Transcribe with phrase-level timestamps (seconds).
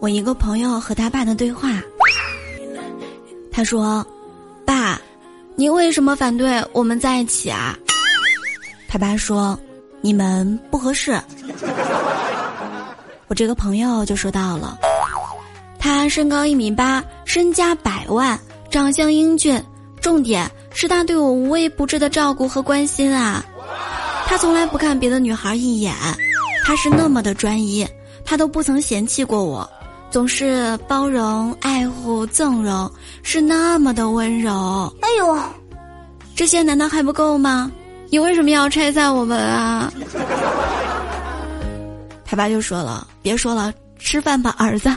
[0.00, 1.80] 我一个朋友和他爸的对话，
[3.52, 4.04] 他说
[4.64, 5.00] ：“爸，
[5.56, 7.76] 你为什么反对我们在一起啊？”
[8.88, 9.58] 他爸说
[10.00, 11.20] ：“你们不合适。”
[13.28, 14.78] 我这个朋友就说到了，
[15.78, 18.38] 他身高一米八，身家百万，
[18.70, 19.62] 长相英俊，
[20.00, 23.44] 重点是他对我无微不至的照顾和关心啊。
[24.26, 25.94] 他从来不看别的女孩一眼，
[26.70, 27.84] 他是那么的专一，
[28.24, 29.68] 他都不曾嫌弃过我，
[30.08, 32.88] 总是包容、爱护、纵容，
[33.24, 34.52] 是那么的温柔。
[35.00, 35.36] 哎呦，
[36.36, 37.72] 这些难道还不够吗？
[38.08, 39.92] 你为什么要拆散我们啊？
[42.24, 44.96] 他爸就说了：“别说了，吃饭吧，儿子。”